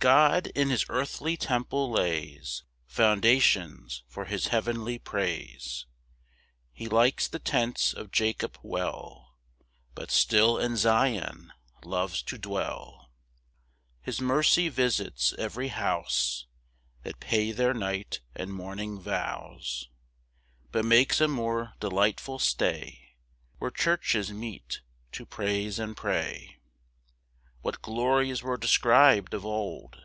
1 0.00 0.02
God 0.10 0.46
in 0.54 0.70
his 0.70 0.86
earthly 0.88 1.36
temple 1.36 1.90
lays 1.90 2.64
Foundations 2.86 4.02
for 4.08 4.24
his 4.24 4.46
heavenly 4.46 4.98
praise: 4.98 5.84
He 6.72 6.88
likes 6.88 7.28
the 7.28 7.38
tents 7.38 7.92
of 7.92 8.10
Jacob 8.10 8.58
well, 8.62 9.36
But 9.94 10.10
still 10.10 10.56
in 10.56 10.78
Zion 10.78 11.52
loves 11.84 12.22
to 12.22 12.38
dwell. 12.38 13.10
2 14.04 14.04
His 14.04 14.20
mercy 14.22 14.70
visits 14.70 15.34
every 15.36 15.68
house 15.68 16.46
That 17.02 17.20
pay 17.20 17.52
their 17.52 17.74
night 17.74 18.22
and 18.34 18.50
morning 18.54 18.98
vows; 18.98 19.90
But 20.72 20.86
makes 20.86 21.20
a 21.20 21.28
more 21.28 21.74
delightful 21.78 22.38
stay 22.38 23.16
Where 23.58 23.70
churches 23.70 24.32
meet 24.32 24.80
to 25.12 25.26
praise 25.26 25.78
and 25.78 25.94
pray. 25.94 26.56
3 27.60 27.62
What 27.62 27.82
glories 27.82 28.42
were 28.42 28.56
describ'd 28.56 29.34
of 29.34 29.44
old! 29.44 30.00